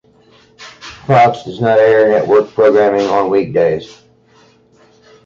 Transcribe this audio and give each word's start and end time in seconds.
Fox 1.05 1.43
does 1.43 1.61
not 1.61 1.77
air 1.77 2.09
network 2.09 2.49
programming 2.55 3.05
on 3.05 3.29
weekdays. 3.29 4.01